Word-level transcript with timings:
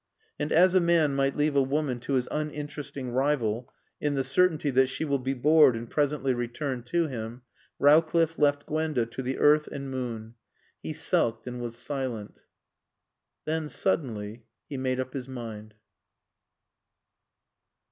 And 0.39 0.51
as 0.51 0.73
a 0.73 0.79
man 0.79 1.13
might 1.13 1.37
leave 1.37 1.55
a 1.55 1.61
woman 1.61 1.99
to 1.99 2.13
his 2.13 2.27
uninteresting 2.31 3.11
rival 3.11 3.71
in 3.99 4.15
the 4.15 4.23
certainty 4.23 4.71
that 4.71 4.87
she 4.87 5.05
will 5.05 5.19
be 5.19 5.35
bored 5.35 5.75
and 5.75 5.87
presently 5.87 6.33
return 6.33 6.81
to 6.85 7.05
him, 7.05 7.43
Rowcliffe 7.77 8.39
left 8.39 8.65
Gwenda 8.65 9.05
to 9.05 9.21
the 9.21 9.37
earth 9.37 9.67
and 9.67 9.91
moon. 9.91 10.33
He 10.81 10.93
sulked 10.93 11.45
and 11.45 11.61
was 11.61 11.75
silent. 11.77 12.39
Then, 13.45 13.69
suddenly, 13.69 14.45
he 14.67 14.75
made 14.75 14.99
up 14.99 15.13
his 15.13 15.27
mind. 15.27 15.75